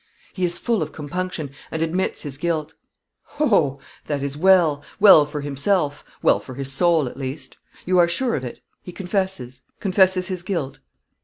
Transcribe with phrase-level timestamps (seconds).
[0.33, 2.73] "He is full of compunction, and admits his guilt."
[3.37, 3.79] "Ho!
[4.07, 8.35] that is well well for himself well for his soul, at least; you are sure
[8.35, 10.79] of it; he confesses; confesses his guilt?"